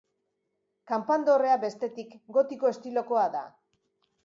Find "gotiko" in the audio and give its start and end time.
2.39-2.73